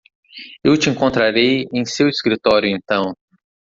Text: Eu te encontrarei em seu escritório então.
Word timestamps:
Eu 0.63 0.79
te 0.79 0.89
encontrarei 0.89 1.67
em 1.71 1.85
seu 1.85 2.09
escritório 2.09 2.67
então. 2.67 3.13